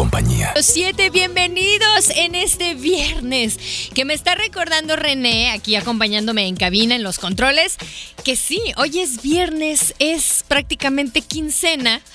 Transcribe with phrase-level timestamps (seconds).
[0.00, 0.52] compañía.
[0.56, 3.58] Los siete, bienvenidos en este viernes.
[3.94, 7.76] Que me está recordando René, aquí acompañándome en cabina en los controles,
[8.24, 12.00] que sí, hoy es viernes, es prácticamente quincena.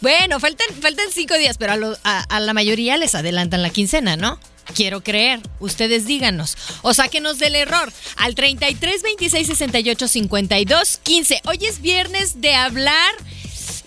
[0.00, 4.16] Bueno, faltan, faltan cinco días, pero a, a- a la mayoría les adelantan la quincena,
[4.16, 4.40] ¿no?
[4.74, 5.40] Quiero creer.
[5.60, 6.56] Ustedes díganos.
[6.80, 7.92] O sáquenos del error.
[8.16, 11.40] Al 33 26 68 52 15.
[11.44, 13.12] Hoy es viernes de hablar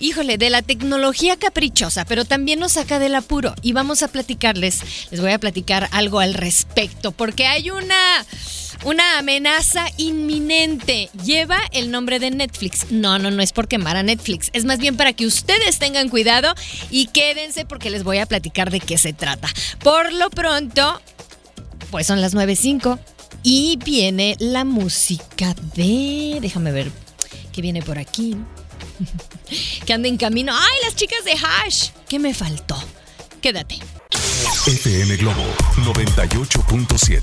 [0.02, 3.54] híjole, de la tecnología caprichosa, pero también nos saca del apuro.
[3.62, 8.26] Y vamos a platicarles, les voy a platicar algo al respecto, porque hay una,
[8.84, 11.10] una amenaza inminente.
[11.24, 12.92] Lleva el nombre de Netflix.
[12.92, 14.50] No, no, no es por quemar a Netflix.
[14.54, 16.54] Es más bien para que ustedes tengan cuidado
[16.90, 19.48] y quédense porque les voy a platicar de qué se trata.
[19.84, 21.00] Por lo pronto,
[21.92, 23.00] pues son las 9.05
[23.44, 26.40] y viene la música de...
[26.42, 26.92] Déjame ver
[27.52, 28.36] qué viene por aquí
[29.86, 30.54] que anda en camino.
[30.56, 31.90] ¡Ay, las chicas de Hash!
[32.08, 32.76] ¿Qué me faltó?
[33.42, 33.80] Quédate.
[34.68, 35.44] FM Globo
[35.78, 37.22] 98.7.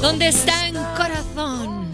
[0.00, 1.90] ¿Dónde están, corazón?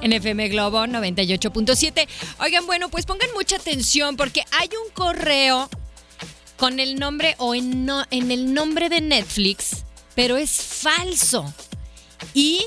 [0.00, 2.06] En FM Globo 98.7.
[2.40, 5.68] Oigan, bueno, pues pongan mucha atención porque hay un correo
[6.56, 11.52] con el nombre o en, no- en el nombre de Netflix, pero es falso.
[12.34, 12.64] Y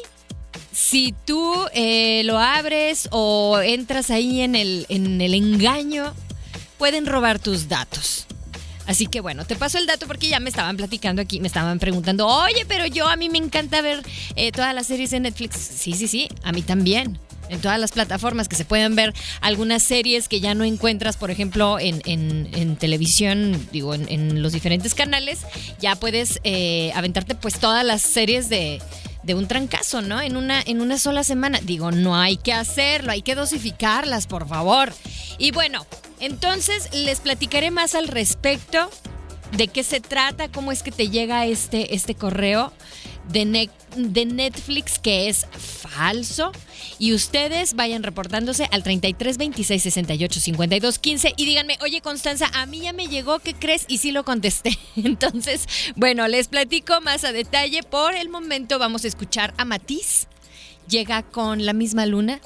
[0.76, 6.14] si tú eh, lo abres o entras ahí en el, en el engaño,
[6.78, 8.26] pueden robar tus datos.
[8.86, 11.80] Así que bueno, te paso el dato porque ya me estaban platicando aquí, me estaban
[11.80, 14.04] preguntando, oye, pero yo a mí me encanta ver
[14.36, 15.56] eh, todas las series de Netflix.
[15.58, 17.18] Sí, sí, sí, a mí también.
[17.48, 21.30] En todas las plataformas que se pueden ver algunas series que ya no encuentras, por
[21.32, 25.40] ejemplo, en, en- televisión, digo, en, en los diferentes canales,
[25.80, 28.82] ya puedes eh, aventarte pues todas las series de,
[29.26, 30.22] de un trancazo, ¿no?
[30.22, 31.60] En una, en una sola semana.
[31.64, 34.94] Digo, no hay que hacerlo, hay que dosificarlas, por favor.
[35.38, 35.86] Y bueno,
[36.20, 38.90] entonces les platicaré más al respecto
[39.52, 42.72] de qué se trata, cómo es que te llega este, este correo
[43.30, 46.52] de, de Netflix que es falso.
[47.00, 52.66] Y ustedes vayan reportándose al 33 26 68 52 15 y díganme, oye Constanza, a
[52.66, 53.86] mí ya me llegó, ¿qué crees?
[53.88, 54.78] Y sí lo contesté.
[54.96, 57.84] Entonces, bueno, les platico más a detalle.
[57.84, 60.28] Por el momento vamos a escuchar a Matiz.
[60.88, 62.40] Llega con la misma luna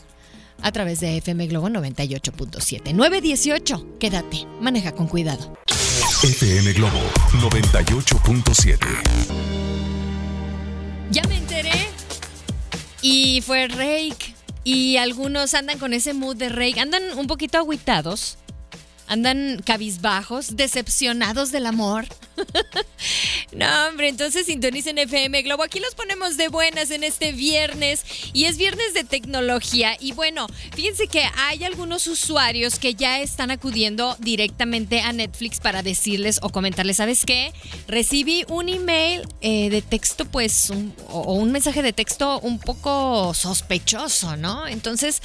[0.62, 2.94] a través de FM Globo 98.7.
[2.94, 5.57] 918, quédate, maneja con cuidado.
[6.23, 7.00] FM Globo
[7.41, 9.99] 98.7.
[11.12, 11.90] Ya me enteré.
[13.02, 14.36] Y fue Rake.
[14.64, 16.80] Y algunos andan con ese mood de Rake.
[16.80, 18.38] Andan un poquito agüitados.
[19.08, 22.06] Andan cabizbajos, decepcionados del amor.
[23.52, 25.64] no, hombre, entonces sintonicen FM Globo.
[25.64, 28.04] Aquí los ponemos de buenas en este viernes.
[28.32, 29.98] Y es viernes de tecnología.
[30.00, 30.46] Y bueno,
[30.76, 36.50] fíjense que hay algunos usuarios que ya están acudiendo directamente a Netflix para decirles o
[36.50, 37.52] comentarles, ¿sabes qué?
[37.88, 43.34] Recibí un email eh, de texto, pues, un- o, un mensaje de texto un poco
[43.34, 44.68] sospechoso, ¿no?
[44.68, 45.22] Entonces,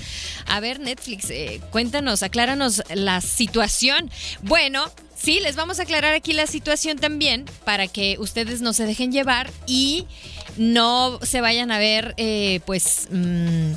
[0.47, 4.11] a ver, Netflix, eh, cuéntanos, acláranos la situación.
[4.43, 4.91] Bueno,
[5.25, 9.11] sí, les vamos a aclarar aquí la situación también para que ustedes no se dejen
[9.11, 10.07] llevar y
[10.57, 13.09] no se vayan a ver, eh, pues...
[13.11, 13.73] mm,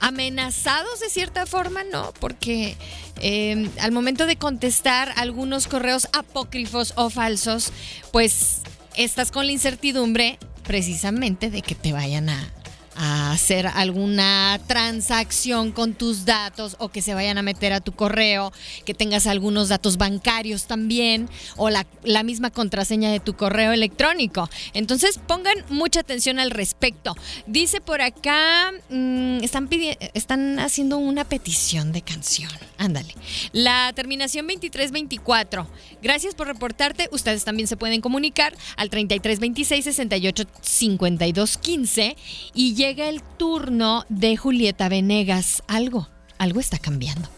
[0.00, 2.12] amenazados de cierta forma, ¿no?
[2.18, 2.76] Porque
[3.20, 7.72] eh, al momento de contestar algunos correos apócrifos o falsos,
[8.10, 8.62] pues
[8.96, 12.52] estás con la incertidumbre precisamente de que te vayan a,
[12.96, 17.92] a hacer alguna transacción con tus datos o que se vayan a meter a tu
[17.92, 18.52] correo,
[18.84, 24.48] que tengas algunos datos bancarios también o la, la misma contraseña de tu correo electrónico.
[24.74, 27.16] Entonces pongan mucha atención al respecto.
[27.46, 29.68] Dice por acá, mm, están,
[30.14, 32.50] están haciendo una petición de canción.
[32.78, 33.14] Ándale.
[33.52, 35.68] La terminación 2324.
[36.02, 37.08] Gracias por reportarte.
[37.12, 42.16] Ustedes también se pueden comunicar al 3326 68 52 15
[42.54, 45.62] y llega el turno de Julieta Venegas.
[45.68, 46.08] Algo,
[46.38, 47.28] algo está cambiando.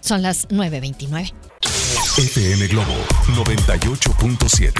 [0.00, 1.32] Son las 9.29.
[2.18, 2.92] FM Globo
[3.28, 4.72] 98.7.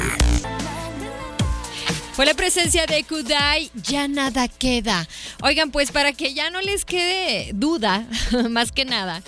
[2.12, 5.08] Fue la presencia de Kudai, ya nada queda.
[5.40, 8.06] Oigan, pues para que ya no les quede duda,
[8.50, 9.22] más que nada,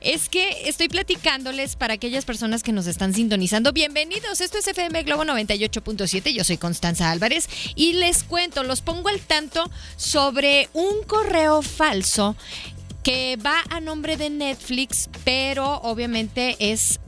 [0.00, 3.72] es que estoy platicándoles para aquellas personas que nos están sintonizando.
[3.72, 9.08] Bienvenidos, esto es FM Globo 98.7, yo soy Constanza Álvarez y les cuento, los pongo
[9.08, 12.36] al tanto sobre un correo falso
[13.02, 17.00] que va a nombre de Netflix, pero obviamente es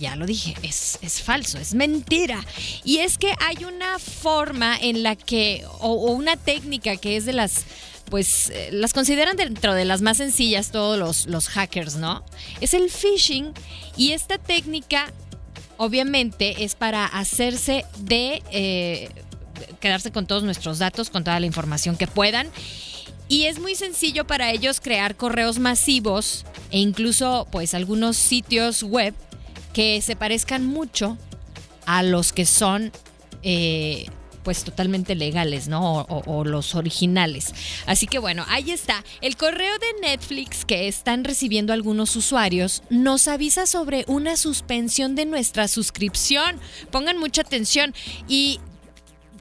[0.00, 2.44] ya lo dije, es, es, falso, es mentira.
[2.82, 7.24] Y es que hay una forma en la que, o, o una técnica que es
[7.24, 7.66] de las
[8.10, 12.24] pues eh, las consideran dentro de las más sencillas todos los, los hackers, ¿no?
[12.60, 13.52] Es el phishing
[13.96, 15.12] y esta técnica
[15.76, 19.08] obviamente es para hacerse de eh,
[19.80, 22.48] quedarse con todos nuestros datos, con toda la información que puedan.
[23.28, 29.14] Y es muy sencillo para ellos crear correos masivos e incluso pues algunos sitios web
[29.72, 31.16] que se parezcan mucho
[31.86, 32.92] a los que son
[33.42, 34.06] eh,
[34.42, 36.02] pues totalmente legales, ¿no?
[36.08, 37.54] O, los originales.
[37.86, 39.04] Así que bueno, ahí está.
[39.20, 45.26] El correo de Netflix que están recibiendo algunos usuarios nos avisa sobre una suspensión de
[45.26, 46.58] nuestra suscripción.
[46.90, 47.94] Pongan mucha atención.
[48.28, 48.60] Y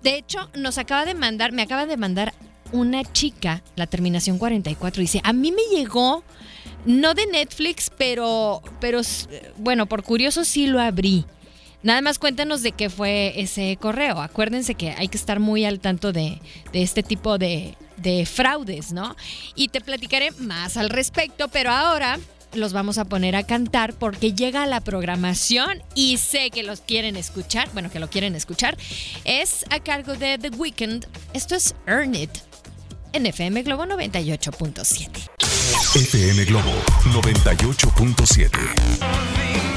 [0.04, 2.34] de hecho, nos acaba de mandar, me acaba de mandar
[2.72, 6.24] una chica, la terminación 44, dice, a mí me llegó,
[6.86, 9.02] no de Netflix, pero, pero
[9.58, 11.26] bueno, por curioso sí lo abrí.
[11.84, 14.22] Nada más cuéntanos de qué fue ese correo.
[14.22, 16.42] Acuérdense que hay que estar muy al tanto de,
[16.74, 19.16] este tipo de, de fraudes, ¿no?
[19.56, 22.20] Y te platicaré más al respecto, pero ahora
[22.54, 27.16] los vamos a poner a cantar porque llega la programación y sé que los quieren
[27.16, 28.78] escuchar, bueno, que lo quieren escuchar.
[29.24, 31.06] Es a cargo de The Weeknd.
[31.34, 32.32] Esto es Earn It
[33.14, 35.30] en FM Globo 98.7.
[35.96, 36.72] FM Globo
[37.14, 39.71] 98.7.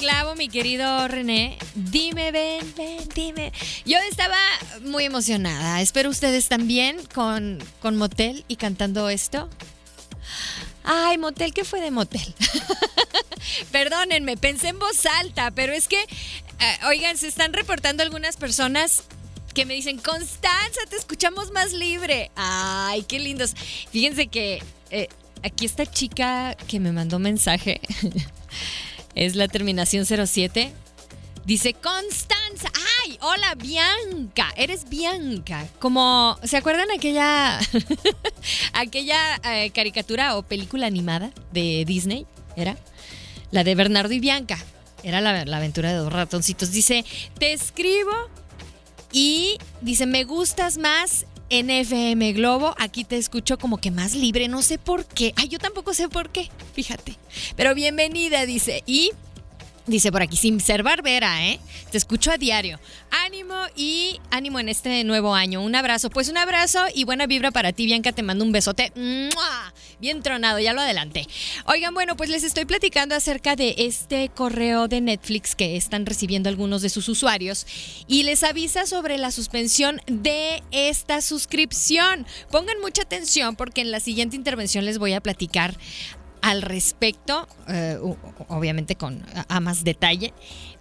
[0.00, 1.58] clavo, mi querido René.
[1.74, 3.52] Dime, ven, ven, dime.
[3.84, 4.38] Yo estaba
[4.80, 5.82] muy emocionada.
[5.82, 9.50] Espero ustedes también con, con Motel y cantando esto.
[10.84, 12.34] Ay, Motel, ¿qué fue de Motel?
[13.72, 19.04] Perdónenme, pensé en voz alta, pero es que, eh, oigan, se están reportando algunas personas
[19.54, 22.30] que me dicen, Constanza, te escuchamos más libre.
[22.36, 23.54] Ay, qué lindos.
[23.92, 25.08] Fíjense que eh,
[25.42, 27.82] aquí esta chica que me mandó mensaje
[29.14, 30.72] es la terminación 07.
[31.44, 32.70] Dice Constanza.
[33.02, 33.18] ¡Ay!
[33.22, 34.52] Hola, Bianca.
[34.56, 35.66] Eres Bianca.
[35.78, 37.58] Como, ¿se acuerdan aquella,
[38.72, 42.26] aquella eh, caricatura o película animada de Disney?
[42.56, 42.76] ¿Era?
[43.50, 44.58] La de Bernardo y Bianca.
[45.02, 46.70] Era la, la aventura de dos ratoncitos.
[46.72, 47.04] Dice,
[47.38, 48.12] te escribo
[49.12, 52.74] y dice, me gustas más en FM Globo.
[52.78, 55.34] Aquí te escucho como que más libre, no sé por qué.
[55.36, 57.16] Ay, yo tampoco sé por qué, fíjate.
[57.56, 58.82] Pero bienvenida, dice.
[58.86, 59.10] Y
[59.90, 61.58] Dice por aquí, sin ser barbera, ¿eh?
[61.90, 62.78] Te escucho a diario.
[63.26, 65.60] Ánimo y ánimo en este nuevo año.
[65.62, 66.10] Un abrazo.
[66.10, 68.12] Pues un abrazo y buena vibra para ti, Bianca.
[68.12, 68.92] Te mando un besote.
[70.00, 71.26] Bien tronado, ya lo adelanté.
[71.66, 76.48] Oigan, bueno, pues les estoy platicando acerca de este correo de Netflix que están recibiendo
[76.48, 77.66] algunos de sus usuarios
[78.06, 82.28] y les avisa sobre la suspensión de esta suscripción.
[82.52, 85.76] Pongan mucha atención porque en la siguiente intervención les voy a platicar
[86.42, 87.98] al respecto, eh,
[88.48, 90.32] obviamente con a más detalle.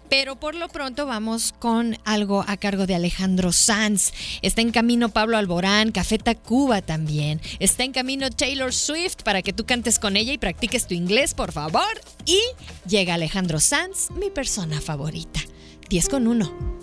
[0.10, 4.12] Pero por lo pronto vamos con algo a cargo de Alejandro Sanz.
[4.42, 7.40] Está en camino Pablo Alborán, Café Tacuba también.
[7.60, 11.36] Está en camino Taylor Swift para que tú cantes con ella y practiques tu inglés,
[11.36, 12.02] por favor.
[12.26, 12.40] Y
[12.88, 15.42] llega Alejandro Sanz, mi persona favorita.
[15.90, 16.80] 10 con 1.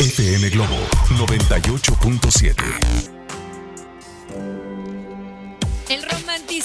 [0.00, 0.76] FM Globo
[1.10, 3.17] 98.7.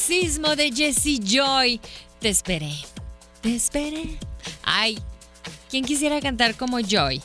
[0.04, 1.80] romanticismo de Jessie Joy.
[2.20, 2.74] Te esperé.
[3.42, 4.18] Te esperé.
[4.64, 5.00] Ay,
[5.70, 7.22] ¿quién quisiera cantar como Joy?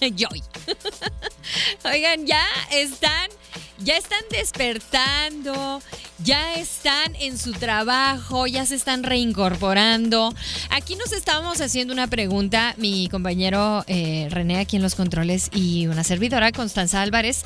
[0.00, 0.42] Joy.
[1.84, 3.30] Oigan, ya están,
[3.78, 5.80] ya están despertando,
[6.22, 10.34] ya están en su trabajo, ya se están reincorporando.
[10.70, 15.86] Aquí nos estábamos haciendo una pregunta, mi compañero eh, René aquí en los controles y
[15.86, 17.42] una servidora, Constanza Álvarez,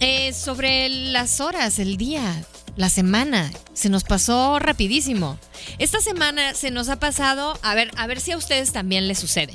[0.00, 2.44] eh, sobre las horas, el día
[2.76, 5.38] la semana se nos pasó rapidísimo.
[5.78, 9.18] Esta semana se nos ha pasado, a ver, a ver si a ustedes también les
[9.18, 9.54] sucede.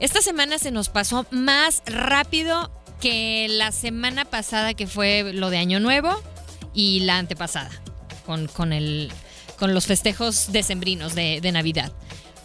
[0.00, 2.70] Esta semana se nos pasó más rápido
[3.00, 6.20] que la semana pasada que fue lo de Año Nuevo
[6.74, 7.70] y la antepasada
[8.26, 9.10] con, con, el,
[9.58, 11.92] con los festejos decembrinos de, de Navidad.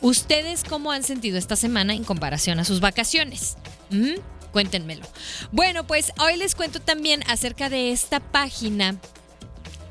[0.01, 3.58] ¿Ustedes cómo han sentido esta semana en comparación a sus vacaciones?
[3.89, 4.20] ¿Mm?
[4.51, 5.06] Cuéntenmelo.
[5.51, 8.98] Bueno, pues hoy les cuento también acerca de esta página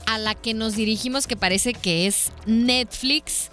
[0.07, 3.51] a la que nos dirigimos que parece que es Netflix.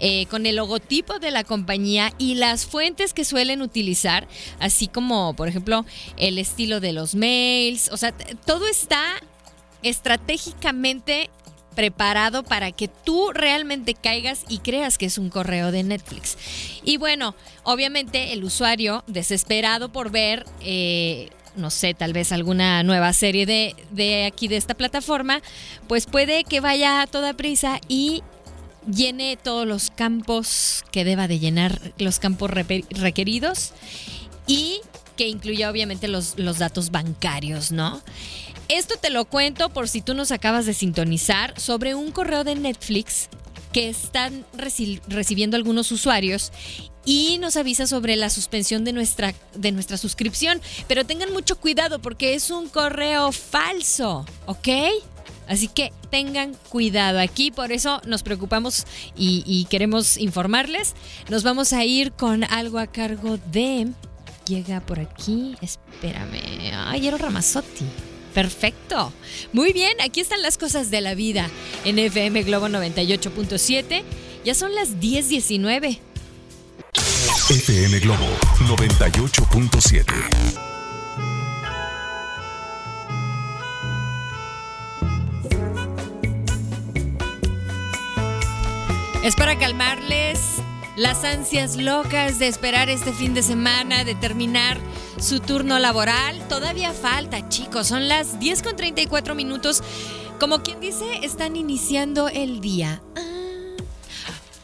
[0.00, 4.26] Eh, con el logotipo de la compañía y las fuentes que suelen utilizar,
[4.58, 5.86] así como por ejemplo
[6.16, 8.12] el estilo de los mails, o sea,
[8.44, 9.22] todo está
[9.84, 11.30] estratégicamente
[11.74, 16.36] preparado para que tú realmente caigas y creas que es un correo de Netflix.
[16.84, 20.44] Y bueno, obviamente el usuario desesperado por ver...
[20.60, 25.40] Eh, no sé, tal vez alguna nueva serie de, de, aquí de esta plataforma,
[25.88, 28.22] pues puede que vaya a toda prisa y
[28.90, 33.72] llene todos los campos que deba de llenar, los campos requeridos
[34.46, 34.80] y
[35.16, 38.02] que incluya obviamente los, los datos bancarios, ¿no?
[38.68, 42.54] Esto te lo cuento por si tú nos acabas de sintonizar sobre un correo de
[42.54, 43.28] Netflix
[43.72, 46.52] que están recibiendo algunos usuarios
[47.04, 50.60] y nos avisa sobre la suspensión de nuestra, de nuestra suscripción.
[50.88, 54.68] Pero tengan mucho cuidado porque es un correo falso, ¿ok?
[55.46, 60.94] Así que tengan cuidado aquí, por eso nos preocupamos y, queremos informarles.
[61.28, 63.88] Nos vamos a ir con algo a cargo de...
[64.46, 66.70] Llega por aquí, espérame.
[66.74, 67.86] Ay, era Ramazotti.
[68.34, 69.10] Perfecto.
[69.54, 71.48] Muy bien, aquí están las cosas de la vida
[71.86, 74.02] en FM Globo 98.7.
[74.44, 75.98] Ya son las 10.19.
[77.50, 78.24] FM Globo
[78.60, 80.04] 98.7.
[89.22, 90.40] Es para calmarles
[90.96, 94.78] las ansias locas de esperar este fin de semana, de terminar
[95.18, 96.48] su turno laboral.
[96.48, 99.82] Todavía falta, chicos, son las 10 con 34 minutos.
[100.40, 103.02] Como quien dice, están iniciando el día.
[103.16, 103.33] Ah.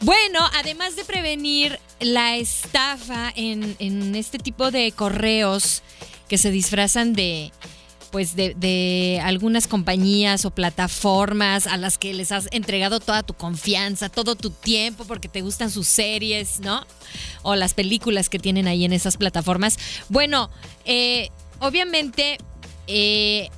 [0.00, 5.82] Bueno, además de prevenir la estafa en, este tipo de correos
[6.26, 7.52] que se disfrazan de,
[8.10, 14.08] pues de, algunas compañías o plataformas a las que les has entregado toda tu confianza,
[14.08, 16.86] todo tu tiempo porque te gustan sus series, ¿no?
[17.42, 19.78] O las películas que tienen ahí en esas plataformas.
[20.08, 20.50] Bueno,
[20.86, 21.28] eh,
[21.58, 22.38] obviamente
[22.86, 23.50] eh,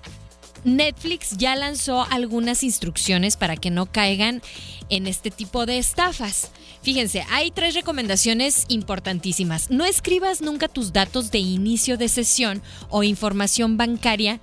[0.64, 4.42] Netflix ya lanzó algunas instrucciones para que no caigan
[4.92, 6.50] en este tipo de estafas.
[6.82, 9.70] Fíjense, hay tres recomendaciones importantísimas.
[9.70, 14.38] No escribas nunca tus datos de inicio de sesión o información bancaria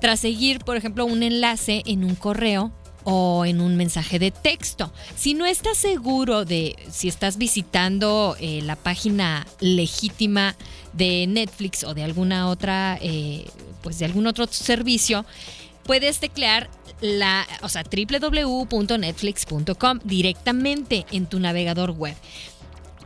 [0.00, 2.72] tras seguir, por ejemplo, un enlace en un correo
[3.04, 4.92] o en un mensaje de texto.
[5.16, 10.56] Si no estás seguro de si estás visitando eh, la página legítima
[10.92, 13.46] de Netflix o de alguna otra, eh,
[13.82, 15.24] pues de algún otro servicio,
[15.86, 16.68] puedes teclear
[17.00, 22.16] la, o sea, www.netflix.com directamente en tu navegador web.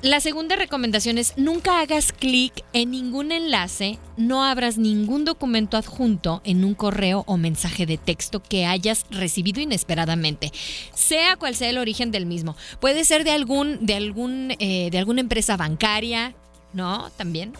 [0.03, 6.41] La segunda recomendación es nunca hagas clic en ningún enlace, no abras ningún documento adjunto
[6.45, 10.53] en un correo o mensaje de texto que hayas recibido inesperadamente,
[10.95, 12.57] sea cual sea el origen del mismo.
[12.81, 16.35] Puede ser de algún, de algún, eh, de alguna empresa bancaria,
[16.73, 17.11] ¿no?
[17.19, 17.53] También.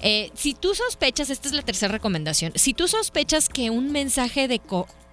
[0.00, 4.48] Eh, si tú sospechas, esta es la tercera recomendación, si tú sospechas que un mensaje
[4.48, 4.60] de,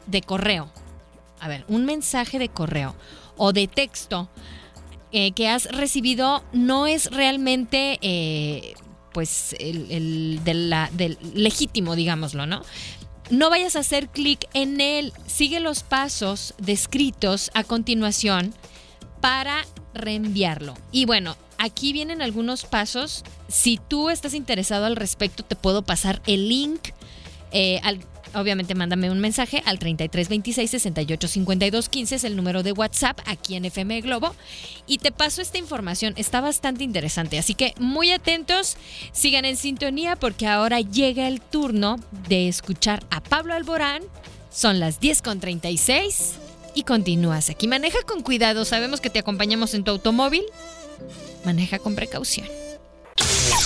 [0.07, 0.71] de correo,
[1.39, 2.95] a ver, un mensaje de correo
[3.37, 4.29] o de texto
[5.11, 8.73] eh, que has recibido no es realmente, eh,
[9.13, 10.41] pues, el,
[11.35, 12.63] legítimo, digámoslo, ¿no?
[13.29, 18.53] No vayas a hacer clic en él, sigue los pasos descritos a continuación
[19.21, 20.73] para reenviarlo.
[20.91, 23.23] Y bueno, aquí vienen algunos pasos.
[23.47, 26.89] Si tú estás interesado al respecto, te puedo pasar el link.
[27.51, 27.79] Eh,
[28.35, 31.27] obviamente mándame un mensaje al 3326 68
[31.89, 34.35] 15 es el número de WhatsApp aquí en FM Globo
[34.87, 38.77] y te paso esta información, está bastante interesante, así que muy atentos,
[39.11, 44.03] sigan en sintonía porque ahora llega el turno de escuchar a Pablo Alborán,
[44.51, 46.33] son las 10 con 36
[46.75, 50.43] y continúas aquí, maneja con cuidado, sabemos que te acompañamos en tu automóvil
[51.45, 52.47] maneja con precaución.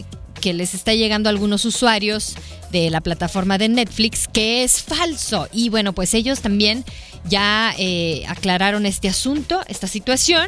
[0.42, 2.36] que les está llegando a algunos usuarios
[2.72, 5.48] de la plataforma de Netflix que es falso.
[5.51, 6.84] Y bueno, pues ellos también
[7.30, 10.48] ya eh, aclararon este asunto, esta situación.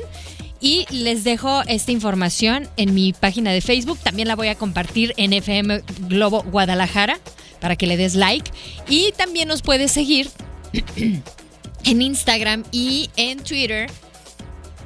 [0.62, 4.00] Y les dejo esta información en mi página de Facebook.
[4.00, 7.20] También la voy a compartir en FM Globo Guadalajara
[7.62, 8.52] para que le des like.
[8.90, 10.30] Y también nos puedes seguir
[11.86, 13.90] en Instagram y en Twitter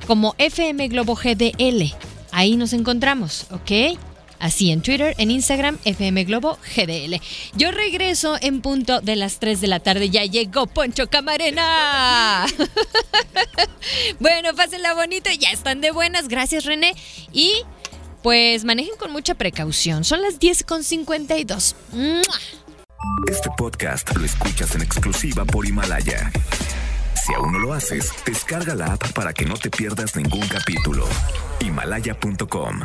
[0.06, 1.94] como FM Globo GDL.
[2.32, 3.98] Ahí nos encontramos, ¿ok?
[4.44, 7.22] Así en Twitter, en Instagram, FM Globo GDL.
[7.56, 10.10] Yo regreso en punto de las 3 de la tarde.
[10.10, 12.46] Ya llegó Poncho Camarena.
[14.20, 15.30] bueno, pásenla bonito.
[15.40, 16.28] Ya están de buenas.
[16.28, 16.94] Gracias, René.
[17.32, 17.54] Y
[18.22, 20.04] pues manejen con mucha precaución.
[20.04, 21.76] Son las 10.52.
[23.32, 26.30] Este podcast lo escuchas en exclusiva por Himalaya.
[27.26, 31.08] Si aún no lo haces, descarga la app para que no te pierdas ningún capítulo.
[31.62, 32.82] Himalaya.com